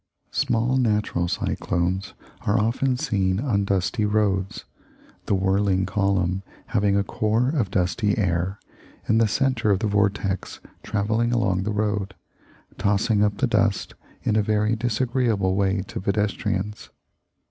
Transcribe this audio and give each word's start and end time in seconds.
Small 0.31 0.77
natural 0.77 1.27
cyclones 1.27 2.15
are 2.47 2.57
often 2.59 2.97
seen 2.97 3.39
on 3.39 3.65
dusty 3.65 4.03
roads, 4.03 4.65
the 5.27 5.35
whirling 5.35 5.85
column 5.85 6.41
having 6.73 6.97
a 6.97 7.03
core 7.03 7.49
of 7.49 7.69
dusty 7.69 8.17
air, 8.17 8.57
and 9.07 9.21
the 9.21 9.27
centre 9.27 9.69
of 9.69 9.77
the 9.77 9.85
vortex 9.85 10.59
travelling 10.81 11.31
along 11.31 11.61
the 11.65 11.71
road, 11.71 12.15
tossing 12.79 13.23
up 13.23 13.37
the 13.37 13.45
dust 13.45 13.93
in 14.23 14.35
a 14.35 14.41
very 14.41 14.75
disagreeable 14.75 15.53
way 15.55 15.83
to 15.83 16.01
pedestrians. 16.01 16.89